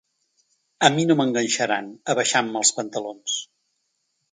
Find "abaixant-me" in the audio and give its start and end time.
2.15-2.59